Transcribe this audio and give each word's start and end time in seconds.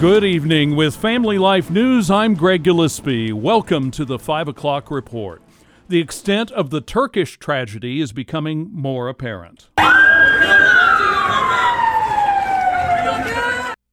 Good 0.00 0.24
evening. 0.24 0.76
With 0.76 0.96
Family 0.96 1.36
Life 1.36 1.68
News, 1.68 2.10
I'm 2.10 2.34
Greg 2.34 2.62
Gillespie. 2.62 3.34
Welcome 3.34 3.90
to 3.90 4.06
the 4.06 4.18
5 4.18 4.48
o'clock 4.48 4.90
report. 4.90 5.42
The 5.90 6.00
extent 6.00 6.50
of 6.52 6.70
the 6.70 6.80
Turkish 6.80 7.38
tragedy 7.38 8.00
is 8.00 8.10
becoming 8.10 8.70
more 8.72 9.08
apparent. 9.08 9.68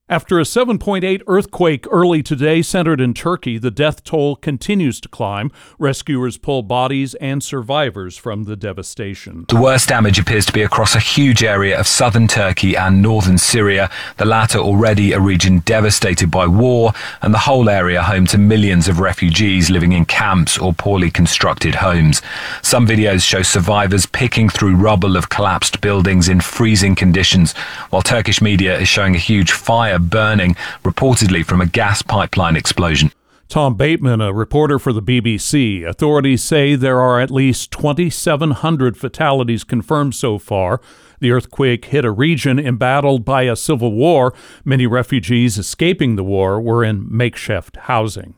After 0.10 0.40
a 0.40 0.44
7.8 0.44 1.22
earthquake 1.28 1.86
early 1.92 2.24
today 2.24 2.62
centered 2.62 3.02
in 3.02 3.14
Turkey, 3.14 3.58
the 3.58 3.70
death 3.70 4.06
toll 4.06 4.38
continues 4.38 5.02
to 5.02 5.10
climb. 5.10 5.52
Rescuers 5.78 6.38
pull 6.38 6.64
bodies 6.64 7.14
and 7.16 7.44
survivors 7.44 8.16
from 8.16 8.46
the 8.46 8.56
devastation. 8.56 9.44
The 9.50 9.60
worst 9.60 9.90
damage 9.90 10.18
appears 10.18 10.46
to 10.46 10.54
be 10.54 10.62
across 10.62 10.96
a 10.96 11.02
huge 11.02 11.44
area 11.44 11.78
of 11.78 11.88
southern 11.88 12.30
Turkey 12.30 12.78
and 12.78 13.02
northern 13.02 13.38
Syria, 13.38 13.90
the 14.16 14.24
latter 14.24 14.60
already 14.60 15.12
a 15.12 15.20
region 15.20 15.60
devastated 15.66 16.32
by 16.32 16.48
war, 16.48 16.94
and 17.22 17.34
the 17.34 17.40
whole 17.40 17.68
area 17.68 18.02
home 18.02 18.28
to 18.28 18.38
millions 18.38 18.88
of 18.88 19.02
refugees 19.02 19.70
living 19.70 19.92
in 19.92 20.06
camps 20.06 20.58
or 20.58 20.72
poorly 20.72 21.12
constructed 21.12 21.76
homes. 21.76 22.22
Some 22.62 22.88
videos 22.88 23.24
show 23.24 23.42
survivors 23.42 24.06
picking 24.06 24.48
through 24.48 24.78
rubble 24.78 25.18
of 25.18 25.28
collapsed 25.28 25.82
buildings 25.82 26.30
in 26.30 26.40
freezing 26.40 26.96
conditions, 26.96 27.52
while 27.90 28.02
Turkish 28.02 28.42
media 28.42 28.80
is 28.80 28.88
showing 28.88 29.14
a 29.14 29.20
huge 29.20 29.52
fire 29.52 29.97
burning, 30.00 30.56
reportedly 30.84 31.46
from 31.46 31.62
a 31.62 31.66
gas 31.66 32.02
pipeline 32.02 32.56
explosion. 32.56 33.12
Tom 33.48 33.76
Bateman, 33.76 34.20
a 34.20 34.34
reporter 34.34 34.78
for 34.78 34.92
the 34.92 35.02
BBC. 35.02 35.88
Authorities 35.88 36.44
say 36.44 36.76
there 36.76 37.00
are 37.00 37.22
at 37.22 37.32
least 37.32 37.72
2,700 37.72 38.98
fatalities 38.98 39.64
confirmed 39.64 40.16
so 40.16 40.38
far. 40.38 40.82
The 41.22 41.32
earthquake 41.32 41.86
hit 41.86 42.04
a 42.04 42.12
region 42.12 42.60
embattled 42.60 43.24
by 43.24 43.44
a 43.44 43.56
civil 43.56 43.94
war. 43.94 44.34
Many 44.66 44.86
refugees 44.86 45.58
escaping 45.58 46.18
the 46.18 46.26
war 46.26 46.60
were 46.60 46.84
in 46.84 47.08
makeshift 47.10 47.78
housing. 47.78 48.36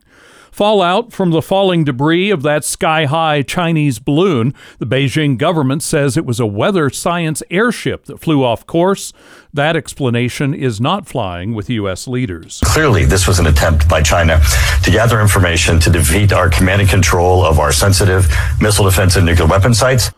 Fallout 0.51 1.13
from 1.13 1.31
the 1.31 1.41
falling 1.41 1.83
debris 1.83 2.29
of 2.29 2.41
that 2.43 2.63
sky 2.65 3.05
high 3.05 3.41
Chinese 3.41 3.99
balloon. 3.99 4.53
The 4.79 4.85
Beijing 4.85 5.37
government 5.37 5.83
says 5.83 6.17
it 6.17 6.25
was 6.25 6.39
a 6.39 6.45
weather 6.45 6.89
science 6.89 7.41
airship 7.49 8.05
that 8.05 8.19
flew 8.19 8.43
off 8.43 8.65
course. 8.65 9.13
That 9.53 9.75
explanation 9.75 10.53
is 10.53 10.79
not 10.79 11.07
flying 11.07 11.55
with 11.55 11.71
U.S. 11.71 12.07
leaders. 12.07 12.61
Clearly, 12.65 13.05
this 13.05 13.27
was 13.27 13.39
an 13.39 13.47
attempt 13.47 13.89
by 13.89 14.03
China 14.03 14.39
to 14.83 14.91
gather 14.91 15.19
information 15.19 15.79
to 15.79 15.89
defeat 15.89 16.31
our 16.31 16.49
command 16.49 16.81
and 16.81 16.89
control 16.89 17.43
of 17.43 17.57
our 17.57 17.71
sensitive 17.71 18.31
missile 18.61 18.85
defense 18.85 19.15
and 19.15 19.25
nuclear 19.25 19.47
weapon 19.47 19.73
sites. 19.73 20.11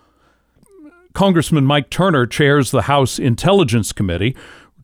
Congressman 1.13 1.65
Mike 1.65 1.89
Turner 1.89 2.25
chairs 2.25 2.71
the 2.71 2.83
House 2.83 3.19
Intelligence 3.19 3.93
Committee. 3.93 4.35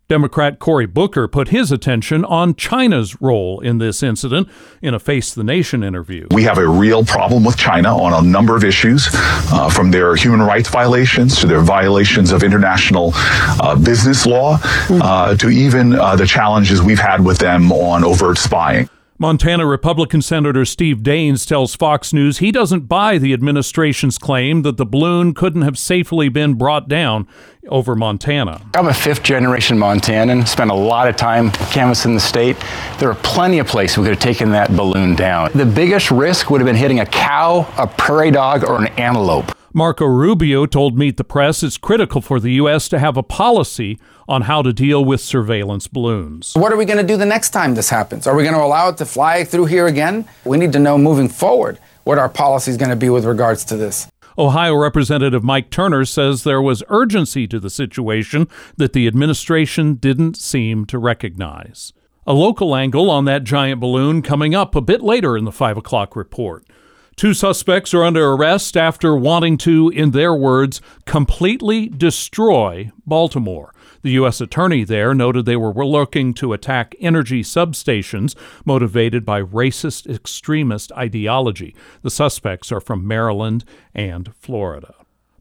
Democrat 0.09 0.57
Cory 0.57 0.85
Booker 0.85 1.27
put 1.27 1.49
his 1.49 1.69
attention 1.69 2.23
on 2.23 2.55
China's 2.55 3.21
role 3.21 3.59
in 3.59 3.77
this 3.77 4.01
incident 4.01 4.47
in 4.81 4.93
a 4.93 4.99
Face 4.99 5.33
the 5.33 5.43
Nation 5.43 5.83
interview. 5.83 6.27
We 6.31 6.43
have 6.43 6.57
a 6.57 6.65
real 6.67 7.03
problem 7.03 7.43
with 7.43 7.57
China 7.57 7.89
on 7.89 8.13
a 8.13 8.25
number 8.25 8.55
of 8.55 8.63
issues, 8.63 9.09
uh, 9.11 9.69
from 9.69 9.91
their 9.91 10.15
human 10.15 10.41
rights 10.41 10.69
violations 10.69 11.41
to 11.41 11.47
their 11.47 11.59
violations 11.59 12.31
of 12.31 12.41
international 12.41 13.11
uh, 13.15 13.75
business 13.75 14.25
law, 14.25 14.59
uh, 14.89 15.35
to 15.35 15.49
even 15.49 15.93
uh, 15.93 16.15
the 16.15 16.25
challenges 16.25 16.81
we've 16.81 16.99
had 16.99 17.23
with 17.25 17.37
them 17.37 17.69
on 17.73 18.05
overt 18.05 18.37
spying. 18.37 18.89
Montana 19.19 19.65
Republican 19.65 20.21
Senator 20.21 20.63
Steve 20.63 20.97
Daines 20.97 21.47
tells 21.47 21.75
Fox 21.75 22.13
News 22.13 22.37
he 22.37 22.51
doesn't 22.51 22.81
buy 22.81 23.17
the 23.17 23.33
administration's 23.33 24.19
claim 24.19 24.61
that 24.61 24.77
the 24.77 24.85
balloon 24.85 25.33
couldn't 25.33 25.63
have 25.63 25.75
safely 25.75 26.29
been 26.29 26.53
brought 26.53 26.87
down 26.87 27.27
over 27.67 27.95
Montana. 27.95 28.61
I'm 28.75 28.87
a 28.87 28.93
fifth 28.93 29.23
generation 29.23 29.75
Montanan, 29.75 30.47
spent 30.47 30.69
a 30.69 30.75
lot 30.75 31.07
of 31.07 31.15
time 31.15 31.49
canvassing 31.71 32.13
the 32.13 32.19
state. 32.19 32.57
There 32.99 33.09
are 33.09 33.15
plenty 33.23 33.57
of 33.57 33.65
places 33.65 33.97
we 33.97 34.03
could 34.03 34.13
have 34.13 34.19
taken 34.19 34.51
that 34.51 34.69
balloon 34.77 35.15
down. 35.15 35.49
The 35.55 35.65
biggest 35.65 36.11
risk 36.11 36.51
would 36.51 36.61
have 36.61 36.67
been 36.67 36.75
hitting 36.75 36.99
a 36.99 37.05
cow, 37.07 37.67
a 37.75 37.87
prairie 37.87 38.29
dog, 38.29 38.65
or 38.65 38.79
an 38.79 38.87
antelope. 38.99 39.56
Marco 39.77 40.07
Rubio 40.07 40.65
told 40.65 40.97
Meet 40.97 41.17
the 41.17 41.23
Press 41.23 41.61
it's 41.61 41.77
critical 41.77 42.19
for 42.19 42.39
the 42.39 42.53
U.S. 42.53 42.89
to 42.89 42.97
have 42.97 43.15
a 43.15 43.21
policy 43.21 43.99
on 44.27 44.41
how 44.41 44.63
to 44.63 44.73
deal 44.73 45.05
with 45.05 45.21
surveillance 45.21 45.85
balloons. 45.85 46.55
What 46.55 46.73
are 46.73 46.77
we 46.77 46.83
going 46.83 46.97
to 46.97 47.03
do 47.03 47.15
the 47.15 47.27
next 47.27 47.51
time 47.51 47.75
this 47.75 47.91
happens? 47.91 48.25
Are 48.25 48.35
we 48.35 48.41
going 48.41 48.55
to 48.55 48.63
allow 48.63 48.89
it 48.89 48.97
to 48.97 49.05
fly 49.05 49.43
through 49.43 49.65
here 49.65 49.85
again? 49.85 50.27
We 50.45 50.57
need 50.57 50.73
to 50.73 50.79
know 50.79 50.97
moving 50.97 51.29
forward 51.29 51.77
what 52.05 52.17
our 52.17 52.27
policy 52.27 52.71
is 52.71 52.77
going 52.77 52.89
to 52.89 52.95
be 52.95 53.09
with 53.11 53.23
regards 53.23 53.63
to 53.65 53.77
this. 53.77 54.07
Ohio 54.35 54.75
Representative 54.75 55.43
Mike 55.43 55.69
Turner 55.69 56.05
says 56.05 56.43
there 56.43 56.59
was 56.59 56.81
urgency 56.89 57.45
to 57.45 57.59
the 57.59 57.69
situation 57.69 58.47
that 58.77 58.93
the 58.93 59.05
administration 59.05 59.93
didn't 59.93 60.37
seem 60.37 60.85
to 60.87 60.97
recognize. 60.97 61.93
A 62.25 62.33
local 62.33 62.75
angle 62.75 63.11
on 63.11 63.25
that 63.25 63.43
giant 63.43 63.79
balloon 63.79 64.23
coming 64.23 64.55
up 64.55 64.73
a 64.73 64.81
bit 64.81 65.03
later 65.03 65.37
in 65.37 65.45
the 65.45 65.51
5 65.51 65.77
o'clock 65.77 66.15
report. 66.15 66.65
Two 67.17 67.33
suspects 67.33 67.95
are 67.95 68.03
under 68.03 68.33
arrest 68.33 68.77
after 68.77 69.15
wanting 69.15 69.57
to, 69.57 69.89
in 69.89 70.11
their 70.11 70.35
words, 70.35 70.81
completely 71.07 71.89
destroy 71.89 72.91
Baltimore. 73.07 73.73
The 74.03 74.11
U.S. 74.11 74.39
attorney 74.39 74.83
there 74.83 75.15
noted 75.15 75.47
they 75.47 75.55
were 75.55 75.73
looking 75.83 76.35
to 76.35 76.53
attack 76.53 76.93
energy 76.99 77.41
substations 77.41 78.35
motivated 78.65 79.25
by 79.25 79.41
racist 79.41 80.07
extremist 80.07 80.91
ideology. 80.91 81.75
The 82.03 82.11
suspects 82.11 82.71
are 82.71 82.79
from 82.79 83.07
Maryland 83.07 83.65
and 83.95 84.31
Florida. 84.35 84.93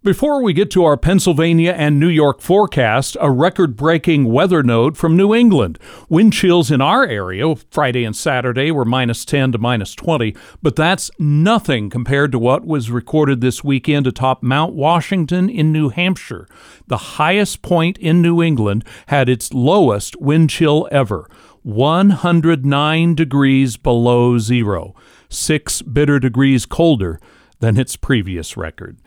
Before 0.06 0.40
we 0.40 0.52
get 0.52 0.70
to 0.70 0.84
our 0.84 0.96
Pennsylvania 0.96 1.72
and 1.72 1.98
New 1.98 2.06
York 2.06 2.40
forecast, 2.40 3.16
a 3.20 3.28
record 3.28 3.74
breaking 3.74 4.26
weather 4.26 4.62
note 4.62 4.96
from 4.96 5.16
New 5.16 5.34
England. 5.34 5.80
Wind 6.08 6.32
chills 6.32 6.70
in 6.70 6.80
our 6.80 7.04
area 7.04 7.56
Friday 7.72 8.04
and 8.04 8.14
Saturday 8.14 8.70
were 8.70 8.84
minus 8.84 9.24
10 9.24 9.50
to 9.50 9.58
minus 9.58 9.96
20, 9.96 10.36
but 10.62 10.76
that's 10.76 11.10
nothing 11.18 11.90
compared 11.90 12.30
to 12.30 12.38
what 12.38 12.64
was 12.64 12.88
recorded 12.88 13.40
this 13.40 13.64
weekend 13.64 14.06
atop 14.06 14.44
Mount 14.44 14.74
Washington 14.74 15.50
in 15.50 15.72
New 15.72 15.88
Hampshire. 15.88 16.46
The 16.86 17.18
highest 17.18 17.62
point 17.62 17.98
in 17.98 18.22
New 18.22 18.40
England 18.40 18.84
had 19.08 19.28
its 19.28 19.52
lowest 19.52 20.14
wind 20.20 20.50
chill 20.50 20.86
ever 20.92 21.28
109 21.64 23.14
degrees 23.16 23.76
below 23.76 24.38
zero, 24.38 24.94
six 25.28 25.82
bitter 25.82 26.20
degrees 26.20 26.64
colder 26.64 27.18
than 27.58 27.76
its 27.76 27.96
previous 27.96 28.56
record. 28.56 28.98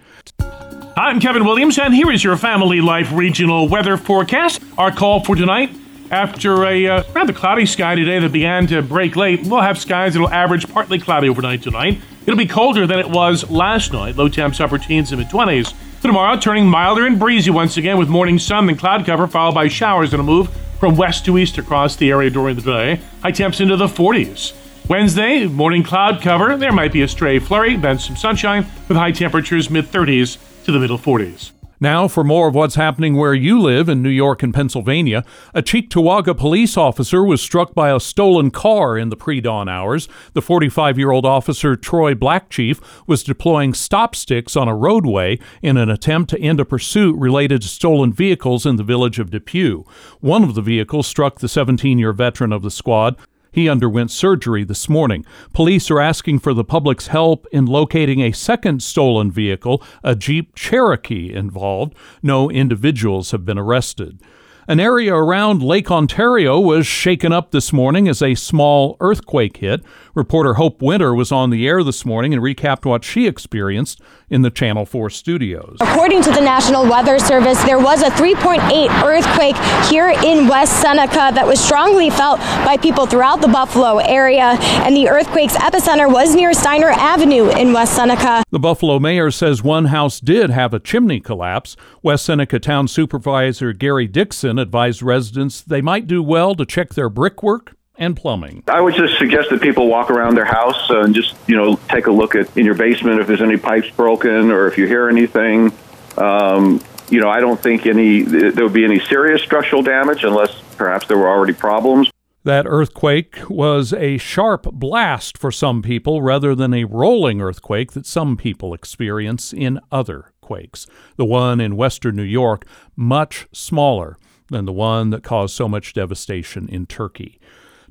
I'm 1.01 1.21
Kevin 1.21 1.45
Williams, 1.45 1.79
and 1.79 1.93
here 1.93 2.11
is 2.11 2.25
your 2.25 2.35
Family 2.35 2.81
Life 2.81 3.13
regional 3.13 3.69
weather 3.69 3.95
forecast. 3.95 4.61
Our 4.77 4.91
call 4.91 5.23
for 5.23 5.33
tonight. 5.33 5.73
After 6.11 6.65
a 6.65 6.87
uh, 6.87 7.03
rather 7.13 7.31
cloudy 7.31 7.65
sky 7.65 7.95
today 7.95 8.19
that 8.19 8.33
began 8.33 8.67
to 8.67 8.81
break 8.81 9.15
late, 9.15 9.47
we'll 9.47 9.61
have 9.61 9.79
skies 9.79 10.13
that 10.13 10.19
will 10.19 10.29
average 10.29 10.67
partly 10.67 10.99
cloudy 10.99 11.29
overnight 11.29 11.63
tonight. 11.63 12.01
It'll 12.25 12.37
be 12.37 12.45
colder 12.45 12.85
than 12.85 12.99
it 12.99 13.09
was 13.09 13.49
last 13.49 13.93
night, 13.93 14.17
low 14.17 14.27
temps 14.27 14.59
upper 14.59 14.77
teens 14.77 15.13
and 15.13 15.21
mid 15.21 15.29
20s. 15.29 15.73
Tomorrow, 16.01 16.37
turning 16.37 16.67
milder 16.67 17.05
and 17.05 17.17
breezy 17.17 17.49
once 17.49 17.77
again 17.77 17.97
with 17.97 18.09
morning 18.09 18.37
sun 18.37 18.67
and 18.67 18.77
cloud 18.77 19.05
cover, 19.05 19.25
followed 19.25 19.55
by 19.55 19.69
showers 19.69 20.11
that'll 20.11 20.25
move 20.25 20.49
from 20.81 20.97
west 20.97 21.23
to 21.23 21.37
east 21.37 21.57
across 21.57 21.95
the 21.95 22.09
area 22.09 22.29
during 22.29 22.57
the 22.57 22.61
day. 22.61 22.99
High 23.23 23.31
temps 23.31 23.61
into 23.61 23.77
the 23.77 23.87
40s. 23.87 24.53
Wednesday, 24.89 25.47
morning 25.47 25.81
cloud 25.83 26.21
cover. 26.21 26.57
There 26.57 26.73
might 26.73 26.91
be 26.91 27.03
a 27.03 27.07
stray 27.07 27.39
flurry, 27.39 27.77
then 27.77 27.99
some 27.99 28.17
sunshine 28.17 28.65
with 28.89 28.97
high 28.97 29.13
temperatures 29.13 29.69
mid 29.69 29.85
30s 29.85 30.37
to 30.65 30.71
the 30.71 30.79
middle 30.79 30.97
40s. 30.97 31.51
Now, 31.81 32.09
for 32.09 32.25
more 32.25 32.49
of 32.49 32.55
what's 32.55 32.75
happening 32.75 33.15
where 33.15 33.33
you 33.33 33.57
live 33.57 33.87
in 33.87 34.03
New 34.03 34.09
York 34.09 34.43
and 34.43 34.53
Pennsylvania, 34.53 35.23
a 35.53 35.61
Cheektowaga 35.61 36.35
police 36.35 36.75
officer 36.75 37.23
was 37.23 37.41
struck 37.41 37.73
by 37.73 37.89
a 37.89 38.01
stolen 38.01 38.51
car 38.51 38.97
in 38.97 39.07
the 39.07 39.15
pre 39.15 39.39
dawn 39.39 39.69
hours. 39.69 40.09
The 40.33 40.41
45 40.41 40.97
year 40.97 41.11
old 41.11 41.25
officer, 41.25 41.77
Troy 41.77 42.15
Blackchief, 42.15 42.81
was 43.07 43.23
deploying 43.23 43.73
stop 43.73 44.13
sticks 44.13 44.57
on 44.57 44.67
a 44.67 44.75
roadway 44.75 45.39
in 45.61 45.77
an 45.77 45.89
attempt 45.89 46.29
to 46.31 46.41
end 46.41 46.59
a 46.59 46.65
pursuit 46.65 47.15
related 47.17 47.61
to 47.61 47.69
stolen 47.69 48.11
vehicles 48.11 48.65
in 48.65 48.75
the 48.75 48.83
village 48.83 49.17
of 49.17 49.31
Depew. 49.31 49.85
One 50.19 50.43
of 50.43 50.55
the 50.55 50.61
vehicles 50.61 51.07
struck 51.07 51.39
the 51.39 51.47
17 51.47 51.97
year 51.97 52.11
veteran 52.11 52.51
of 52.51 52.61
the 52.61 52.71
squad. 52.71 53.15
He 53.51 53.67
underwent 53.67 54.11
surgery 54.11 54.63
this 54.63 54.87
morning. 54.87 55.25
Police 55.53 55.89
are 55.89 55.99
asking 55.99 56.39
for 56.39 56.53
the 56.53 56.63
public's 56.63 57.07
help 57.07 57.47
in 57.51 57.65
locating 57.65 58.21
a 58.21 58.31
second 58.31 58.83
stolen 58.83 59.31
vehicle, 59.31 59.83
a 60.03 60.15
Jeep 60.15 60.55
Cherokee, 60.55 61.33
involved. 61.33 61.95
No 62.21 62.49
individuals 62.49 63.31
have 63.31 63.45
been 63.45 63.57
arrested. 63.57 64.21
An 64.69 64.79
area 64.79 65.15
around 65.15 65.63
Lake 65.63 65.89
Ontario 65.89 66.59
was 66.59 66.85
shaken 66.85 67.33
up 67.33 67.49
this 67.49 67.73
morning 67.73 68.07
as 68.07 68.21
a 68.21 68.35
small 68.35 68.97
earthquake 68.99 69.57
hit. 69.57 69.83
Reporter 70.13 70.55
Hope 70.55 70.79
Winter 70.79 71.15
was 71.15 71.31
on 71.31 71.49
the 71.49 71.67
air 71.67 71.83
this 71.83 72.05
morning 72.05 72.35
and 72.35 72.43
recapped 72.43 72.85
what 72.85 73.03
she 73.03 73.25
experienced 73.25 73.99
in 74.29 74.43
the 74.43 74.51
Channel 74.51 74.85
4 74.85 75.09
studios. 75.09 75.77
According 75.81 76.21
to 76.21 76.31
the 76.31 76.41
National 76.41 76.83
Weather 76.83 77.17
Service, 77.17 77.59
there 77.63 77.79
was 77.79 78.03
a 78.03 78.11
3.8 78.11 78.89
earthquake 79.03 79.55
here 79.89 80.09
in 80.23 80.47
West 80.47 80.79
Seneca 80.79 81.31
that 81.33 81.47
was 81.47 81.59
strongly 81.59 82.11
felt 82.11 82.37
by 82.63 82.77
people 82.77 83.07
throughout 83.07 83.41
the 83.41 83.47
Buffalo 83.47 83.97
area, 83.97 84.55
and 84.83 84.95
the 84.95 85.09
earthquake's 85.09 85.55
epicenter 85.55 86.13
was 86.13 86.35
near 86.35 86.53
Steiner 86.53 86.89
Avenue 86.89 87.49
in 87.57 87.73
West 87.73 87.95
Seneca. 87.95 88.43
The 88.51 88.59
Buffalo 88.59 88.99
mayor 88.99 89.31
says 89.31 89.63
one 89.63 89.85
house 89.85 90.19
did 90.19 90.51
have 90.51 90.75
a 90.75 90.79
chimney 90.79 91.19
collapse. 91.19 91.75
West 92.03 92.25
Seneca 92.25 92.59
Town 92.59 92.87
Supervisor 92.87 93.73
Gary 93.73 94.05
Dickson 94.05 94.58
advised 94.59 95.01
residents 95.01 95.61
they 95.61 95.81
might 95.81 96.07
do 96.07 96.21
well 96.21 96.55
to 96.55 96.65
check 96.65 96.93
their 96.93 97.09
brickwork 97.09 97.75
and 97.99 98.15
plumbing. 98.15 98.63
I 98.67 98.81
would 98.81 98.95
just 98.95 99.17
suggest 99.19 99.49
that 99.49 99.61
people 99.61 99.87
walk 99.87 100.09
around 100.09 100.35
their 100.35 100.45
house 100.45 100.89
and 100.89 101.13
just, 101.13 101.35
you 101.47 101.55
know, 101.55 101.77
take 101.89 102.07
a 102.07 102.11
look 102.11 102.33
at 102.33 102.55
in 102.57 102.65
your 102.65 102.75
basement 102.75 103.19
if 103.19 103.27
there's 103.27 103.41
any 103.41 103.57
pipes 103.57 103.89
broken 103.91 104.51
or 104.51 104.67
if 104.67 104.77
you 104.77 104.87
hear 104.87 105.09
anything. 105.09 105.73
Um, 106.17 106.81
you 107.09 107.19
know, 107.19 107.29
I 107.29 107.39
don't 107.39 107.61
think 107.61 107.85
any 107.85 108.21
there 108.21 108.63
would 108.63 108.73
be 108.73 108.85
any 108.85 108.99
serious 108.99 109.41
structural 109.41 109.81
damage 109.81 110.23
unless 110.23 110.51
perhaps 110.77 111.07
there 111.07 111.17
were 111.17 111.27
already 111.27 111.53
problems. 111.53 112.09
That 112.45 112.65
earthquake 112.65 113.37
was 113.49 113.91
a 113.91 114.17
sharp 114.17 114.63
blast 114.71 115.37
for 115.37 115.51
some 115.51 115.81
people 115.81 116.21
rather 116.21 116.55
than 116.55 116.73
a 116.73 116.85
rolling 116.85 117.41
earthquake 117.41 117.91
that 117.91 118.05
some 118.05 118.37
people 118.37 118.73
experience 118.73 119.51
in 119.51 119.79
other 119.91 120.31
quakes. 120.39 120.87
The 121.17 121.25
one 121.25 121.59
in 121.59 121.75
western 121.75 122.15
New 122.15 122.23
York, 122.23 122.65
much 122.95 123.47
smaller 123.51 124.17
than 124.49 124.65
the 124.65 124.73
one 124.73 125.09
that 125.11 125.23
caused 125.23 125.55
so 125.55 125.67
much 125.67 125.93
devastation 125.93 126.67
in 126.69 126.85
Turkey. 126.85 127.39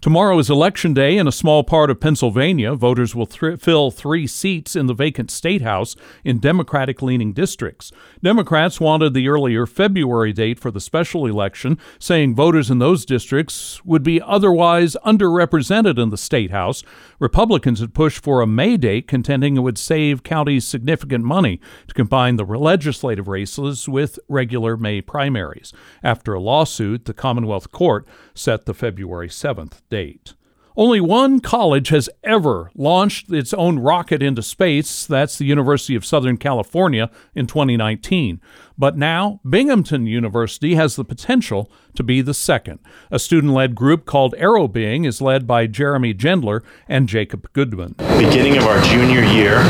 Tomorrow 0.00 0.38
is 0.38 0.48
Election 0.48 0.94
Day 0.94 1.16
in 1.16 1.26
a 1.26 1.32
small 1.32 1.64
part 1.64 1.90
of 1.90 1.98
Pennsylvania. 1.98 2.72
Voters 2.76 3.16
will 3.16 3.26
th- 3.26 3.58
fill 3.58 3.90
three 3.90 4.28
seats 4.28 4.76
in 4.76 4.86
the 4.86 4.94
vacant 4.94 5.28
state 5.28 5.62
house 5.62 5.96
in 6.22 6.38
Democratic 6.38 7.02
leaning 7.02 7.32
districts. 7.32 7.90
Democrats 8.22 8.78
wanted 8.78 9.12
the 9.12 9.26
earlier 9.26 9.66
February 9.66 10.32
date 10.32 10.60
for 10.60 10.70
the 10.70 10.80
special 10.80 11.26
election, 11.26 11.78
saying 11.98 12.36
voters 12.36 12.70
in 12.70 12.78
those 12.78 13.04
districts 13.04 13.84
would 13.84 14.04
be 14.04 14.22
otherwise 14.22 14.96
underrepresented 15.04 16.00
in 16.00 16.10
the 16.10 16.16
state 16.16 16.52
house. 16.52 16.84
Republicans 17.18 17.80
had 17.80 17.92
pushed 17.92 18.22
for 18.22 18.40
a 18.40 18.46
May 18.46 18.76
date, 18.76 19.08
contending 19.08 19.56
it 19.56 19.62
would 19.62 19.78
save 19.78 20.22
counties 20.22 20.64
significant 20.64 21.24
money 21.24 21.60
to 21.88 21.94
combine 21.94 22.36
the 22.36 22.44
legislative 22.44 23.26
races 23.26 23.88
with 23.88 24.20
regular 24.28 24.76
May 24.76 25.00
primaries. 25.00 25.72
After 26.04 26.34
a 26.34 26.40
lawsuit, 26.40 27.06
the 27.06 27.14
Commonwealth 27.14 27.72
Court 27.72 28.06
set 28.32 28.64
the 28.64 28.74
February 28.74 29.28
7th 29.28 29.80
date. 29.88 30.34
Only 30.78 31.00
one 31.00 31.40
college 31.40 31.88
has 31.88 32.08
ever 32.22 32.70
launched 32.76 33.32
its 33.32 33.52
own 33.52 33.80
rocket 33.80 34.22
into 34.22 34.42
space. 34.42 35.06
That's 35.06 35.36
the 35.36 35.44
University 35.44 35.96
of 35.96 36.06
Southern 36.06 36.36
California 36.36 37.10
in 37.34 37.48
2019. 37.48 38.40
But 38.78 38.96
now, 38.96 39.40
Binghamton 39.44 40.06
University 40.06 40.76
has 40.76 40.94
the 40.94 41.04
potential 41.04 41.68
to 41.96 42.04
be 42.04 42.20
the 42.20 42.32
second. 42.32 42.78
A 43.10 43.18
student 43.18 43.54
led 43.54 43.74
group 43.74 44.06
called 44.06 44.36
AeroBing 44.38 45.04
is 45.04 45.20
led 45.20 45.48
by 45.48 45.66
Jeremy 45.66 46.14
Gendler 46.14 46.60
and 46.86 47.08
Jacob 47.08 47.52
Goodman. 47.52 47.96
Beginning 48.16 48.56
of 48.56 48.62
our 48.62 48.80
junior 48.82 49.24
year, 49.24 49.64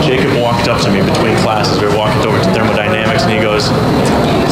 Jacob 0.00 0.40
walked 0.40 0.66
up 0.66 0.80
to 0.80 0.90
me 0.90 1.02
between 1.02 1.36
classes. 1.44 1.78
We 1.78 1.88
were 1.88 1.98
walking 1.98 2.26
over 2.26 2.38
to 2.38 2.50
thermodynamics, 2.54 3.24
and 3.24 3.32
he 3.32 3.40
goes, 3.40 3.68
Do 3.68 3.74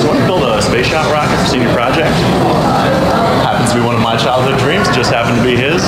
you 0.03 0.09
want 0.09 0.21
to 0.21 0.27
build 0.27 0.43
a 0.43 0.61
space 0.61 0.89
shot 0.89 1.11
rocket 1.11 1.43
for 1.43 1.47
senior 1.47 1.73
project? 1.73 3.26
Happens 3.47 3.71
to 3.71 3.79
be 3.79 3.87
one 3.87 3.95
of 3.95 4.01
my 4.01 4.17
childhood 4.17 4.59
dreams, 4.59 4.89
just 4.89 5.13
happened 5.13 5.39
to 5.39 5.45
be 5.45 5.55
his. 5.55 5.81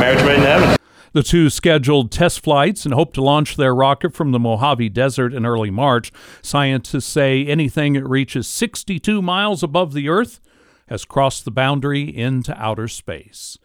Marriage 0.00 0.24
made 0.24 0.36
in 0.36 0.44
heaven. 0.44 0.78
The 1.12 1.22
two 1.22 1.50
scheduled 1.50 2.10
test 2.10 2.42
flights 2.42 2.86
and 2.86 2.94
hope 2.94 3.12
to 3.12 3.22
launch 3.22 3.56
their 3.56 3.74
rocket 3.74 4.14
from 4.14 4.32
the 4.32 4.38
Mojave 4.38 4.88
Desert 4.88 5.34
in 5.34 5.44
early 5.44 5.70
March. 5.70 6.10
Scientists 6.40 7.04
say 7.04 7.44
anything 7.44 7.92
that 7.92 8.08
reaches 8.08 8.48
62 8.48 9.20
miles 9.20 9.62
above 9.62 9.92
the 9.92 10.08
Earth 10.08 10.40
has 10.86 11.04
crossed 11.04 11.44
the 11.44 11.50
boundary 11.50 12.04
into 12.04 12.58
outer 12.58 12.88
space. 12.88 13.58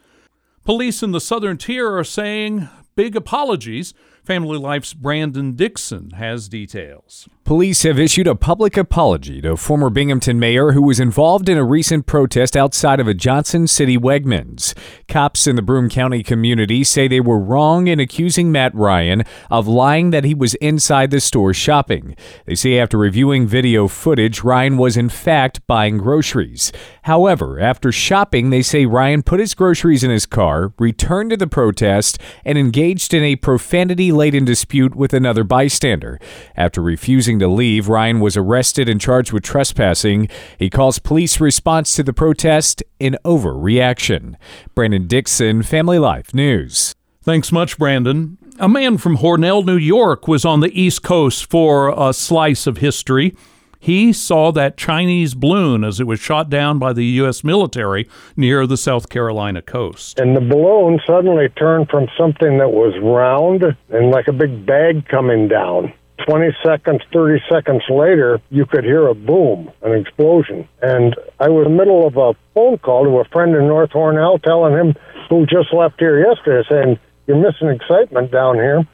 Police 0.65 1.01
in 1.01 1.13
the 1.13 1.21
southern 1.21 1.55
tier 1.55 1.95
are 1.97 2.03
saying 2.03 2.67
big 2.97 3.15
apologies. 3.15 3.93
Family 4.27 4.57
Life's 4.57 4.93
Brandon 4.93 5.53
Dixon 5.53 6.09
has 6.09 6.49
details. 6.49 7.29
Police 7.45 7.83
have 7.83 7.97
issued 7.97 8.27
a 8.27 8.35
public 8.35 8.75
apology 8.75 9.39
to 9.39 9.55
former 9.55 9.89
Binghamton 9.89 10.37
mayor 10.37 10.73
who 10.73 10.81
was 10.81 10.99
involved 10.99 11.47
in 11.47 11.57
a 11.57 11.63
recent 11.63 12.05
protest 12.05 12.57
outside 12.57 12.99
of 12.99 13.07
a 13.07 13.13
Johnson 13.13 13.67
City 13.67 13.97
Wegmans. 13.97 14.77
Cops 15.07 15.47
in 15.47 15.55
the 15.55 15.61
Broome 15.61 15.87
County 15.87 16.23
community 16.23 16.83
say 16.83 17.07
they 17.07 17.21
were 17.21 17.39
wrong 17.39 17.87
in 17.87 18.01
accusing 18.01 18.51
Matt 18.51 18.75
Ryan 18.75 19.23
of 19.49 19.65
lying 19.65 20.09
that 20.09 20.25
he 20.25 20.33
was 20.33 20.55
inside 20.55 21.09
the 21.09 21.21
store 21.21 21.53
shopping. 21.53 22.13
They 22.45 22.55
say 22.55 22.77
after 22.77 22.97
reviewing 22.97 23.47
video 23.47 23.87
footage, 23.87 24.43
Ryan 24.43 24.75
was 24.75 24.97
in 24.97 25.07
fact 25.07 25.65
buying 25.67 25.99
groceries. 25.99 26.73
However, 27.03 27.61
after 27.61 27.93
shopping, 27.93 28.49
they 28.49 28.61
say 28.61 28.85
Ryan 28.85 29.23
put 29.23 29.39
his 29.39 29.53
groceries 29.53 30.03
in 30.03 30.11
his 30.11 30.25
car, 30.25 30.73
returned 30.77 31.29
to 31.29 31.37
the 31.37 31.47
protest, 31.47 32.19
and 32.43 32.57
engaged 32.57 33.13
in 33.13 33.23
a 33.23 33.37
profanity 33.37 34.11
laden 34.17 34.43
dispute 34.43 34.95
with 34.95 35.13
another 35.13 35.45
bystander. 35.45 36.19
After 36.55 36.81
refusing 36.81 37.39
to 37.39 37.47
leave, 37.47 37.87
Ryan 37.87 38.19
was 38.19 38.35
arrested 38.35 38.89
and 38.89 38.99
charged 38.99 39.31
with 39.31 39.43
trespassing. 39.43 40.27
He 40.59 40.69
calls 40.69 40.99
police 40.99 41.39
response 41.39 41.95
to 41.95 42.03
the 42.03 42.11
protest 42.11 42.83
an 42.99 43.15
overreaction. 43.23 44.35
Brandon 44.75 45.07
Dixon, 45.07 45.63
Family 45.63 45.99
Life 45.99 46.33
News. 46.33 46.93
Thanks 47.23 47.51
much, 47.51 47.77
Brandon. 47.77 48.37
A 48.59 48.67
man 48.67 48.97
from 48.97 49.17
Hornell, 49.17 49.65
New 49.65 49.77
York 49.77 50.27
was 50.27 50.43
on 50.43 50.61
the 50.61 50.71
East 50.79 51.03
Coast 51.03 51.49
for 51.49 51.89
a 51.89 52.11
slice 52.11 52.65
of 52.65 52.77
history. 52.77 53.35
He 53.79 54.13
saw 54.13 54.51
that 54.51 54.77
Chinese 54.77 55.33
balloon 55.33 55.83
as 55.83 55.99
it 55.99 56.07
was 56.07 56.19
shot 56.19 56.49
down 56.49 56.79
by 56.79 56.93
the 56.93 57.05
U.S. 57.21 57.43
military 57.43 58.07
near 58.35 58.65
the 58.65 58.77
South 58.77 59.09
Carolina 59.09 59.61
coast. 59.61 60.19
And 60.19 60.35
the 60.35 60.41
balloon 60.41 60.99
suddenly 61.05 61.49
turned 61.49 61.89
from 61.89 62.07
something 62.17 62.57
that 62.57 62.69
was 62.69 62.93
round 63.01 63.63
and 63.89 64.11
like 64.11 64.27
a 64.27 64.33
big 64.33 64.65
bag 64.65 65.07
coming 65.07 65.47
down. 65.47 65.93
20 66.27 66.49
seconds, 66.65 67.01
30 67.13 67.41
seconds 67.49 67.83
later, 67.89 68.41
you 68.49 68.65
could 68.65 68.83
hear 68.83 69.07
a 69.07 69.13
boom, 69.13 69.71
an 69.83 69.93
explosion. 69.93 70.67
And 70.81 71.15
I 71.39 71.47
was 71.47 71.67
in 71.67 71.73
the 71.73 71.77
middle 71.77 72.07
of 72.07 72.17
a 72.17 72.33
phone 72.53 72.79
call 72.79 73.05
to 73.05 73.19
a 73.19 73.25
friend 73.25 73.55
in 73.55 73.67
North 73.67 73.91
Hornell 73.91 74.41
telling 74.41 74.73
him 74.73 74.95
who 75.29 75.45
just 75.45 75.73
left 75.73 75.99
here 75.99 76.19
yesterday 76.19 76.67
saying, 76.69 76.99
You're 77.27 77.37
missing 77.37 77.69
excitement 77.69 78.31
down 78.31 78.55
here. 78.55 78.87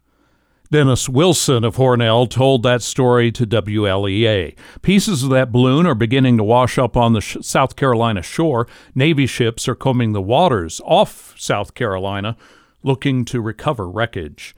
Dennis 0.74 1.08
Wilson 1.08 1.62
of 1.62 1.76
Hornell 1.76 2.28
told 2.28 2.64
that 2.64 2.82
story 2.82 3.30
to 3.30 3.46
WLEA. 3.46 4.56
Pieces 4.82 5.22
of 5.22 5.30
that 5.30 5.52
balloon 5.52 5.86
are 5.86 5.94
beginning 5.94 6.36
to 6.36 6.42
wash 6.42 6.78
up 6.78 6.96
on 6.96 7.12
the 7.12 7.20
sh- 7.20 7.36
South 7.42 7.76
Carolina 7.76 8.22
shore. 8.22 8.66
Navy 8.92 9.28
ships 9.28 9.68
are 9.68 9.76
combing 9.76 10.14
the 10.14 10.20
waters 10.20 10.80
off 10.84 11.32
South 11.38 11.74
Carolina 11.74 12.36
looking 12.82 13.24
to 13.24 13.40
recover 13.40 13.88
wreckage. 13.88 14.56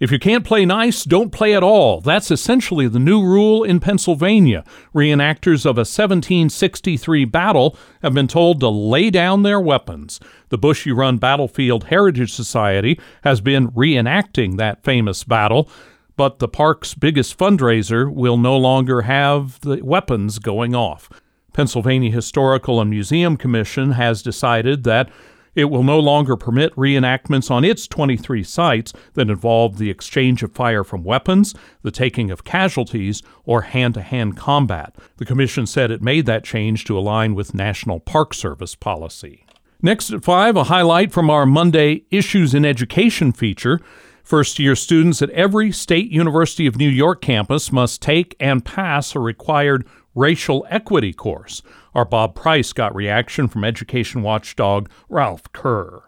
If 0.00 0.10
you 0.10 0.18
can't 0.18 0.46
play 0.46 0.64
nice, 0.64 1.04
don't 1.04 1.30
play 1.30 1.54
at 1.54 1.62
all. 1.62 2.00
That's 2.00 2.30
essentially 2.30 2.88
the 2.88 2.98
new 2.98 3.22
rule 3.22 3.62
in 3.62 3.80
Pennsylvania. 3.80 4.64
Reenactors 4.94 5.66
of 5.66 5.76
a 5.76 5.84
1763 5.84 7.26
battle 7.26 7.76
have 8.02 8.14
been 8.14 8.26
told 8.26 8.60
to 8.60 8.70
lay 8.70 9.10
down 9.10 9.42
their 9.42 9.60
weapons. 9.60 10.18
The 10.48 10.56
Bushy 10.56 10.90
Run 10.90 11.18
Battlefield 11.18 11.84
Heritage 11.84 12.32
Society 12.32 12.98
has 13.24 13.42
been 13.42 13.72
reenacting 13.72 14.56
that 14.56 14.82
famous 14.82 15.22
battle, 15.22 15.68
but 16.16 16.38
the 16.38 16.48
park's 16.48 16.94
biggest 16.94 17.36
fundraiser 17.36 18.10
will 18.10 18.38
no 18.38 18.56
longer 18.56 19.02
have 19.02 19.60
the 19.60 19.84
weapons 19.84 20.38
going 20.38 20.74
off. 20.74 21.10
Pennsylvania 21.52 22.10
Historical 22.10 22.80
and 22.80 22.88
Museum 22.88 23.36
Commission 23.36 23.92
has 23.92 24.22
decided 24.22 24.84
that 24.84 25.10
it 25.54 25.66
will 25.66 25.82
no 25.82 25.98
longer 25.98 26.36
permit 26.36 26.74
reenactments 26.76 27.50
on 27.50 27.64
its 27.64 27.86
23 27.86 28.42
sites 28.42 28.92
that 29.14 29.30
involve 29.30 29.78
the 29.78 29.90
exchange 29.90 30.42
of 30.42 30.52
fire 30.52 30.84
from 30.84 31.04
weapons, 31.04 31.54
the 31.82 31.90
taking 31.90 32.30
of 32.30 32.44
casualties, 32.44 33.22
or 33.44 33.62
hand 33.62 33.94
to 33.94 34.02
hand 34.02 34.36
combat. 34.36 34.94
The 35.16 35.24
Commission 35.24 35.66
said 35.66 35.90
it 35.90 36.02
made 36.02 36.26
that 36.26 36.44
change 36.44 36.84
to 36.84 36.98
align 36.98 37.34
with 37.34 37.54
National 37.54 38.00
Park 38.00 38.34
Service 38.34 38.74
policy. 38.74 39.44
Next 39.82 40.10
at 40.10 40.22
5, 40.22 40.56
a 40.56 40.64
highlight 40.64 41.10
from 41.10 41.30
our 41.30 41.46
Monday 41.46 42.04
Issues 42.10 42.54
in 42.54 42.64
Education 42.66 43.32
feature. 43.32 43.80
First 44.22 44.58
year 44.58 44.76
students 44.76 45.22
at 45.22 45.30
every 45.30 45.72
State 45.72 46.10
University 46.10 46.66
of 46.66 46.76
New 46.76 46.88
York 46.88 47.20
campus 47.20 47.72
must 47.72 48.02
take 48.02 48.36
and 48.38 48.64
pass 48.64 49.16
a 49.16 49.18
required 49.18 49.86
racial 50.14 50.66
equity 50.70 51.12
course. 51.12 51.62
Our 51.94 52.04
Bob 52.04 52.34
Price 52.34 52.72
got 52.72 52.94
reaction 52.94 53.48
from 53.48 53.64
education 53.64 54.22
watchdog 54.22 54.90
Ralph 55.08 55.52
Kerr. 55.52 56.02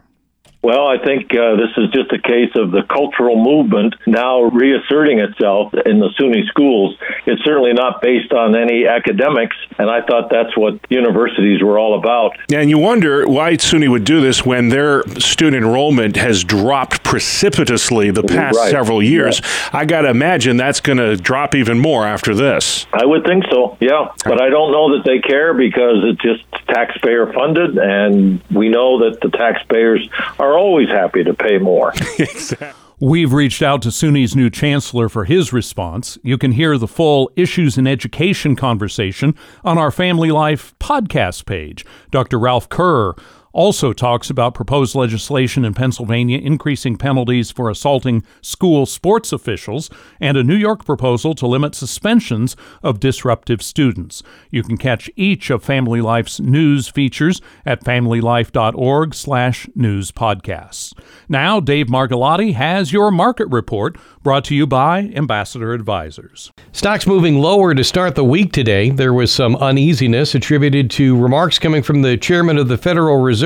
Well, 0.62 0.87
I 0.87 0.97
think 1.04 1.35
uh, 1.35 1.57
this 1.57 1.71
is 1.76 1.90
just 1.90 2.12
a 2.12 2.21
case 2.21 2.52
of 2.54 2.71
the 2.71 2.83
cultural 2.85 3.35
movement 3.42 3.97
now 4.07 4.42
reasserting 4.42 5.19
itself 5.19 5.75
in 5.75 5.99
the 5.99 6.09
SUNY 6.19 6.47
schools. 6.47 6.97
It's 7.26 7.42
certainly 7.42 7.73
not 7.73 8.00
based 8.00 8.33
on 8.33 8.54
any 8.54 8.87
academics, 8.87 9.57
and 9.76 9.90
I 9.90 10.02
thought 10.02 10.31
that's 10.31 10.57
what 10.57 10.78
universities 10.88 11.61
were 11.64 11.81
all 11.81 11.99
about. 11.99 12.37
And 12.52 12.71
you 12.71 12.78
wonder 12.78 13.26
why 13.26 13.54
SUNY 13.54 13.88
would 13.90 14.04
do 14.04 14.21
this 14.21 14.47
when 14.47 14.69
their 14.69 15.02
student 15.19 15.57
enrollment 15.64 16.14
has 16.16 16.45
dropped 16.45 17.02
precipitously 17.02 18.12
the 18.12 18.23
past 18.23 18.57
Right. 18.57 18.71
several 18.71 19.02
years. 19.02 19.40
Yeah. 19.40 19.81
I 19.81 19.85
got 19.85 20.02
to 20.02 20.11
imagine 20.11 20.57
that's 20.59 20.81
going 20.81 20.99
to 20.99 21.16
drop 21.16 21.57
even 21.57 21.81
more 21.81 22.07
after 22.07 22.35
this. 22.37 22.87
I 22.92 23.04
would 23.04 23.25
think 23.25 23.45
so, 23.50 23.76
yeah. 23.81 24.12
But 24.25 24.40
I 24.40 24.49
don't 24.49 24.71
know 24.71 24.97
that 24.97 25.04
they 25.04 25.19
care 25.19 25.54
because 25.54 26.04
it's 26.04 26.23
just 26.23 26.45
taxpayer 26.69 27.33
funded, 27.33 27.78
and 27.78 28.40
we 28.52 28.69
know 28.69 29.11
that 29.11 29.21
the 29.21 29.31
taxpayers 29.31 30.09
are 30.38 30.51
always 30.56 30.88
happy 30.88 31.25
to 31.25 31.35
pay 31.35 31.59
more. 31.59 31.92
We've 33.00 33.32
reached 33.32 33.62
out 33.62 33.82
to 33.82 33.90
SUNY's 33.90 34.37
new 34.37 34.49
chancellor 34.49 35.09
for 35.09 35.25
his 35.25 35.52
response. 35.52 36.18
You 36.23 36.38
can 36.38 36.52
hear 36.52 36.78
the 36.78 36.87
full 36.87 37.32
Issues 37.35 37.76
in 37.76 37.88
Education 37.88 38.54
conversation 38.54 39.35
on 39.64 39.76
our 39.76 39.90
Family 39.90 40.30
Life 40.30 40.73
podcast 40.78 41.47
page. 41.47 41.85
Dr. 42.12 42.38
Ralph 42.38 42.68
Kerr 42.68 43.14
also 43.52 43.92
talks 43.92 44.30
about 44.30 44.54
proposed 44.54 44.94
legislation 44.94 45.64
in 45.64 45.75
Pennsylvania 45.75 46.38
increasing 46.38 46.97
penalties 46.97 47.50
for 47.50 47.71
assaulting 47.71 48.23
school 48.40 48.87
sports 48.87 49.32
officials 49.32 49.90
and 50.21 50.37
a 50.37 50.44
New 50.44 50.56
York 50.56 50.85
proposal 50.85 51.35
to 51.35 51.47
limit 51.47 51.75
suspensions 51.75 52.56
of 52.82 53.00
disruptive 53.00 53.62
students. 53.62 54.23
You 54.50 54.62
can 54.62 54.76
catch 54.76 55.11
each 55.16 55.50
of 55.50 55.62
Family 55.62 56.00
Life's 56.00 56.40
news 56.40 56.88
features 56.88 57.40
at 57.66 57.85
familylife.org/news 57.85 60.12
podcasts. 60.12 60.92
Now, 61.28 61.61
Dave 61.61 61.87
Margolotti 61.87 62.54
has 62.54 62.92
your 62.92 63.11
market 63.11 63.49
report 63.50 63.97
brought 64.23 64.44
to 64.44 64.54
you 64.54 64.66
by 64.66 65.11
Ambassador 65.14 65.73
Advisors. 65.73 66.52
Stocks 66.73 67.06
moving 67.06 67.38
lower 67.38 67.75
to 67.75 67.85
start 67.85 68.14
the 68.14 68.25
week 68.25 68.52
today. 68.52 68.90
There 68.90 69.12
was 69.12 69.32
some 69.32 69.56
uneasiness 69.56 70.35
attributed 70.35 70.90
to 70.92 71.21
remarks 71.21 71.59
coming 71.59 71.82
from 71.82 72.02
the 72.02 72.16
chairman 72.16 72.59
of 72.59 72.68
the 72.68 72.78
Federal 72.78 73.18
Reserve, 73.18 73.41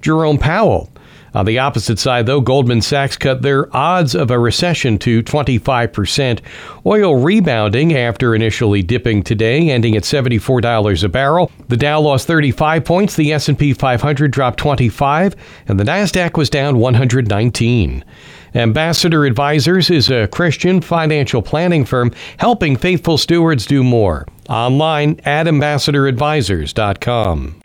Jerome 0.00 0.38
Powell. 0.38 0.90
On 1.34 1.44
the 1.46 1.58
opposite 1.58 1.98
side, 1.98 2.26
though, 2.26 2.40
Goldman 2.40 2.80
Sachs 2.80 3.16
cut 3.16 3.42
their 3.42 3.76
odds 3.76 4.14
of 4.14 4.30
a 4.30 4.38
recession 4.38 4.98
to 4.98 5.20
25%. 5.20 6.38
Oil 6.86 7.16
rebounding 7.16 7.96
after 7.96 8.36
initially 8.36 8.82
dipping 8.82 9.24
today, 9.24 9.70
ending 9.70 9.96
at 9.96 10.04
$74 10.04 11.02
a 11.02 11.08
barrel. 11.08 11.50
The 11.68 11.76
Dow 11.76 12.00
lost 12.00 12.28
35 12.28 12.84
points, 12.84 13.16
the 13.16 13.32
S&P 13.32 13.72
500 13.72 14.30
dropped 14.30 14.60
25, 14.60 15.34
and 15.66 15.80
the 15.80 15.84
Nasdaq 15.84 16.36
was 16.36 16.48
down 16.48 16.78
119. 16.78 18.04
Ambassador 18.54 19.24
Advisors 19.24 19.90
is 19.90 20.10
a 20.10 20.28
Christian 20.28 20.80
financial 20.80 21.42
planning 21.42 21.84
firm 21.84 22.12
helping 22.38 22.76
faithful 22.76 23.18
stewards 23.18 23.66
do 23.66 23.82
more. 23.82 24.28
Online 24.48 25.18
at 25.24 25.46
ambassadoradvisors.com. 25.46 27.63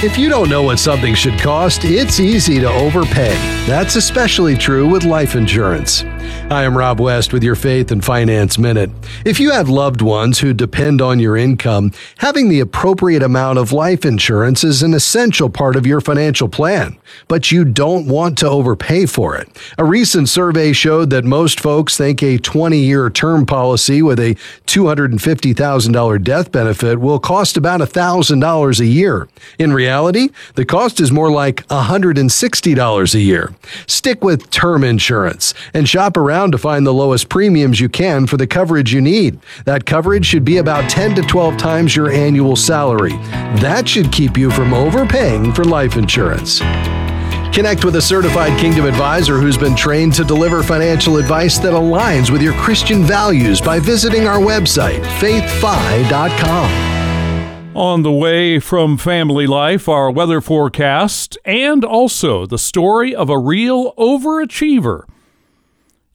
If 0.00 0.16
you 0.16 0.28
don't 0.28 0.48
know 0.48 0.62
what 0.62 0.78
something 0.78 1.12
should 1.12 1.40
cost, 1.40 1.80
it's 1.82 2.20
easy 2.20 2.60
to 2.60 2.68
overpay. 2.68 3.34
That's 3.66 3.96
especially 3.96 4.56
true 4.56 4.86
with 4.86 5.02
life 5.02 5.34
insurance. 5.34 6.04
I 6.50 6.64
am 6.64 6.76
Rob 6.76 6.98
West 6.98 7.32
with 7.32 7.42
your 7.44 7.54
Faith 7.54 7.90
and 7.90 8.04
Finance 8.04 8.58
Minute. 8.58 8.90
If 9.24 9.38
you 9.38 9.50
have 9.50 9.68
loved 9.68 10.02
ones 10.02 10.38
who 10.38 10.52
depend 10.52 11.00
on 11.00 11.18
your 11.18 11.36
income, 11.36 11.92
having 12.18 12.48
the 12.48 12.60
appropriate 12.60 13.22
amount 13.22 13.58
of 13.58 13.72
life 13.72 14.04
insurance 14.04 14.64
is 14.64 14.82
an 14.82 14.94
essential 14.94 15.50
part 15.50 15.76
of 15.76 15.86
your 15.86 16.00
financial 16.00 16.48
plan, 16.48 16.98
but 17.28 17.50
you 17.50 17.64
don't 17.64 18.06
want 18.06 18.38
to 18.38 18.48
overpay 18.48 19.06
for 19.06 19.36
it. 19.36 19.48
A 19.78 19.84
recent 19.84 20.28
survey 20.28 20.72
showed 20.72 21.10
that 21.10 21.24
most 21.24 21.60
folks 21.60 21.96
think 21.96 22.22
a 22.22 22.38
20 22.38 22.78
year 22.78 23.10
term 23.10 23.46
policy 23.46 24.02
with 24.02 24.18
a 24.18 24.34
$250,000 24.66 26.24
death 26.24 26.52
benefit 26.52 26.98
will 26.98 27.18
cost 27.18 27.56
about 27.56 27.80
$1,000 27.80 28.80
a 28.80 28.86
year. 28.86 29.28
In 29.58 29.72
reality, 29.72 30.30
the 30.54 30.64
cost 30.64 31.00
is 31.00 31.12
more 31.12 31.30
like 31.30 31.66
$160 31.68 33.14
a 33.14 33.20
year. 33.20 33.54
Stick 33.86 34.24
with 34.24 34.50
term 34.50 34.82
insurance 34.82 35.54
and 35.74 35.88
shop 35.88 36.16
around 36.18 36.52
to 36.52 36.58
find 36.58 36.86
the 36.86 36.92
lowest 36.92 37.30
premiums 37.30 37.80
you 37.80 37.88
can 37.88 38.26
for 38.26 38.36
the 38.36 38.46
coverage 38.46 38.92
you 38.92 39.00
need. 39.00 39.38
That 39.64 39.86
coverage 39.86 40.26
should 40.26 40.44
be 40.44 40.58
about 40.58 40.90
10 40.90 41.14
to 41.14 41.22
12 41.22 41.56
times 41.56 41.96
your 41.96 42.12
annual 42.12 42.56
salary. 42.56 43.12
That 43.62 43.88
should 43.88 44.12
keep 44.12 44.36
you 44.36 44.50
from 44.50 44.74
overpaying 44.74 45.54
for 45.54 45.64
life 45.64 45.96
insurance. 45.96 46.60
Connect 47.54 47.84
with 47.84 47.96
a 47.96 48.02
certified 48.02 48.58
Kingdom 48.60 48.84
advisor 48.84 49.38
who's 49.38 49.56
been 49.56 49.74
trained 49.74 50.12
to 50.14 50.24
deliver 50.24 50.62
financial 50.62 51.16
advice 51.16 51.58
that 51.58 51.72
aligns 51.72 52.30
with 52.30 52.42
your 52.42 52.52
Christian 52.54 53.02
values 53.02 53.60
by 53.60 53.80
visiting 53.80 54.26
our 54.28 54.38
website, 54.38 55.02
faithfi.com. 55.18 56.98
On 57.74 58.02
the 58.02 58.12
way 58.12 58.58
from 58.58 58.96
Family 58.96 59.46
Life, 59.46 59.88
our 59.88 60.10
weather 60.10 60.40
forecast, 60.40 61.38
and 61.44 61.84
also 61.84 62.44
the 62.44 62.58
story 62.58 63.14
of 63.14 63.30
a 63.30 63.38
real 63.38 63.92
overachiever, 63.94 65.04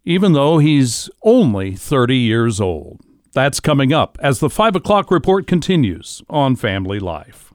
even 0.06 0.34
though 0.34 0.58
he's 0.58 1.10
only 1.24 1.76
30 1.76 2.18
years 2.18 2.60
old. 2.60 3.02
That's 3.34 3.60
coming 3.60 3.94
up 3.94 4.18
as 4.22 4.40
the 4.40 4.50
5 4.50 4.76
o'clock 4.76 5.10
report 5.10 5.48
continues 5.48 6.22
on 6.30 6.56
Family 6.56 7.00
Life. 7.00 7.54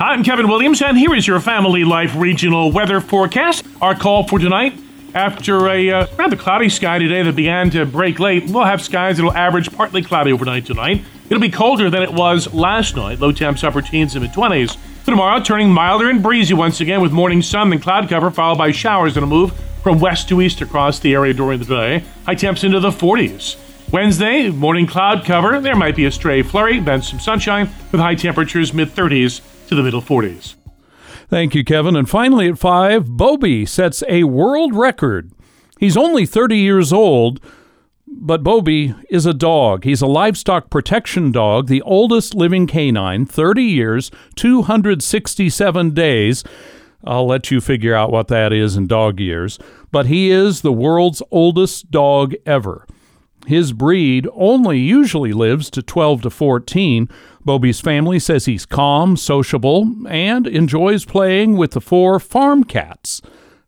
I'm 0.00 0.24
Kevin 0.24 0.48
Williams, 0.48 0.80
and 0.80 0.96
here 0.96 1.14
is 1.14 1.26
your 1.26 1.40
Family 1.40 1.84
Life 1.84 2.14
regional 2.16 2.72
weather 2.72 3.00
forecast. 3.00 3.64
Our 3.80 3.94
call 3.94 4.26
for 4.26 4.38
tonight. 4.38 4.74
After 5.14 5.68
a 5.68 5.90
uh, 5.90 6.06
rather 6.16 6.36
cloudy 6.36 6.70
sky 6.70 6.98
today 6.98 7.22
that 7.22 7.36
began 7.36 7.68
to 7.70 7.84
break 7.84 8.18
late, 8.18 8.48
we'll 8.48 8.64
have 8.64 8.80
skies 8.80 9.18
that'll 9.18 9.32
average 9.32 9.70
partly 9.70 10.02
cloudy 10.02 10.32
overnight 10.32 10.64
tonight. 10.64 11.02
It'll 11.26 11.40
be 11.40 11.50
colder 11.50 11.90
than 11.90 12.02
it 12.02 12.12
was 12.12 12.52
last 12.54 12.96
night, 12.96 13.20
low 13.20 13.32
temps 13.32 13.62
upper 13.62 13.82
teens 13.82 14.14
and 14.14 14.22
mid 14.22 14.32
20s. 14.32 14.78
Tomorrow, 15.04 15.40
turning 15.42 15.70
milder 15.70 16.08
and 16.08 16.22
breezy 16.22 16.54
once 16.54 16.80
again 16.80 17.02
with 17.02 17.12
morning 17.12 17.42
sun 17.42 17.72
and 17.72 17.82
cloud 17.82 18.08
cover, 18.08 18.30
followed 18.30 18.56
by 18.56 18.70
showers 18.70 19.14
that'll 19.14 19.28
move 19.28 19.52
from 19.82 19.98
west 19.98 20.28
to 20.28 20.40
east 20.40 20.60
across 20.60 20.98
the 20.98 21.14
area 21.14 21.34
during 21.34 21.58
the 21.58 21.64
day. 21.64 22.04
High 22.24 22.34
temps 22.36 22.64
into 22.64 22.80
the 22.80 22.90
40s. 22.90 23.56
Wednesday, 23.92 24.48
morning 24.48 24.86
cloud 24.86 25.24
cover. 25.24 25.60
There 25.60 25.76
might 25.76 25.96
be 25.96 26.06
a 26.06 26.10
stray 26.10 26.42
flurry, 26.42 26.80
then 26.80 27.02
some 27.02 27.20
sunshine 27.20 27.68
with 27.90 28.00
high 28.00 28.14
temperatures 28.14 28.72
mid 28.72 28.88
30s 28.88 29.42
to 29.68 29.74
the 29.74 29.82
middle 29.82 30.00
40s. 30.00 30.54
Thank 31.28 31.54
you, 31.54 31.64
Kevin. 31.64 31.96
And 31.96 32.08
finally 32.08 32.48
at 32.48 32.58
5, 32.58 33.16
Bobby 33.16 33.66
sets 33.66 34.02
a 34.08 34.24
world 34.24 34.74
record. 34.74 35.32
He's 35.78 35.96
only 35.96 36.26
30 36.26 36.56
years 36.56 36.92
old, 36.92 37.40
but 38.06 38.42
Bobby 38.42 38.94
is 39.10 39.26
a 39.26 39.34
dog. 39.34 39.84
He's 39.84 40.02
a 40.02 40.06
livestock 40.06 40.70
protection 40.70 41.32
dog, 41.32 41.66
the 41.66 41.82
oldest 41.82 42.34
living 42.34 42.66
canine, 42.66 43.26
30 43.26 43.62
years, 43.62 44.10
267 44.36 45.90
days. 45.90 46.44
I'll 47.04 47.26
let 47.26 47.50
you 47.50 47.60
figure 47.60 47.94
out 47.94 48.12
what 48.12 48.28
that 48.28 48.52
is 48.52 48.76
in 48.76 48.86
dog 48.86 49.20
years. 49.20 49.58
But 49.90 50.06
he 50.06 50.30
is 50.30 50.60
the 50.60 50.72
world's 50.72 51.22
oldest 51.30 51.90
dog 51.90 52.34
ever. 52.46 52.86
His 53.46 53.72
breed 53.72 54.28
only 54.34 54.78
usually 54.78 55.32
lives 55.32 55.68
to 55.70 55.82
12 55.82 56.22
to 56.22 56.30
14. 56.30 57.08
Bobby's 57.44 57.80
family 57.80 58.18
says 58.18 58.44
he's 58.44 58.64
calm, 58.64 59.16
sociable, 59.16 59.92
and 60.08 60.46
enjoys 60.46 61.04
playing 61.04 61.56
with 61.56 61.72
the 61.72 61.80
four 61.80 62.20
farm 62.20 62.62
cats 62.62 63.20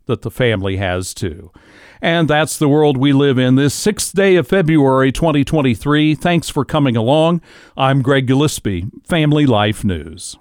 that 0.06 0.22
the 0.22 0.30
family 0.30 0.76
has 0.76 1.12
too. 1.12 1.50
And 2.00 2.28
that's 2.28 2.58
the 2.58 2.68
world 2.68 2.96
we 2.98 3.12
live 3.12 3.38
in 3.38 3.54
this 3.54 3.74
sixth 3.74 4.14
day 4.14 4.36
of 4.36 4.46
February 4.46 5.10
2023. 5.10 6.14
Thanks 6.14 6.50
for 6.50 6.64
coming 6.64 6.96
along. 6.96 7.40
I'm 7.76 8.02
Greg 8.02 8.26
Gillespie, 8.26 8.86
Family 9.04 9.46
Life 9.46 9.84
News. 9.84 10.36